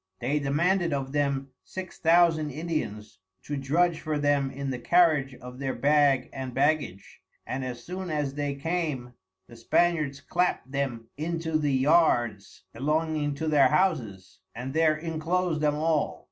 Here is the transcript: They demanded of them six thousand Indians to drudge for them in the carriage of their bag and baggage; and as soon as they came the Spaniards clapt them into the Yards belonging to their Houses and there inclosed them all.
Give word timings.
They 0.19 0.39
demanded 0.39 0.93
of 0.93 1.11
them 1.11 1.51
six 1.63 1.99
thousand 1.99 2.49
Indians 2.49 3.19
to 3.43 3.55
drudge 3.55 3.99
for 4.01 4.17
them 4.17 4.49
in 4.49 4.71
the 4.71 4.79
carriage 4.79 5.35
of 5.35 5.59
their 5.59 5.75
bag 5.75 6.27
and 6.33 6.55
baggage; 6.55 7.21
and 7.45 7.63
as 7.63 7.83
soon 7.83 8.09
as 8.09 8.33
they 8.33 8.55
came 8.55 9.13
the 9.47 9.55
Spaniards 9.55 10.19
clapt 10.19 10.71
them 10.71 11.07
into 11.17 11.55
the 11.55 11.71
Yards 11.73 12.63
belonging 12.73 13.35
to 13.35 13.47
their 13.47 13.67
Houses 13.67 14.39
and 14.55 14.73
there 14.73 14.97
inclosed 14.97 15.61
them 15.61 15.75
all. 15.75 16.19